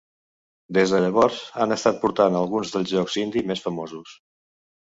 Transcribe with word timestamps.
Des 0.77 0.93
de 0.93 1.01
llavors, 1.03 1.41
han 1.65 1.75
estat 1.77 2.01
portant 2.05 2.39
alguns 2.39 2.75
dels 2.77 2.95
jocs 2.97 3.19
indie 3.27 3.47
més 3.53 3.63
famosos. 3.67 4.19